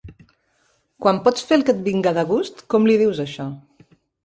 [1.05, 3.49] Quan pots fer el que et vinga de gust, com li dius a això?